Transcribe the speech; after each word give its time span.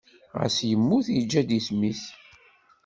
Xas 0.41 0.57
yemmut, 0.69 1.07
yeǧǧa-d 1.15 1.49
isem-is. 1.57 2.03